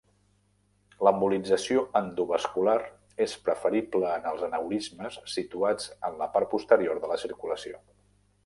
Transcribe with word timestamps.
L'embolització 1.07 1.83
endovascular 1.99 2.77
és 3.27 3.37
preferible 3.49 4.09
en 4.15 4.27
els 4.33 4.47
aneurismes 4.51 5.21
situats 5.37 5.89
en 6.11 6.21
la 6.23 6.33
part 6.39 6.55
posterior 6.59 7.05
de 7.05 7.13
la 7.17 7.21
circulació. 7.27 7.83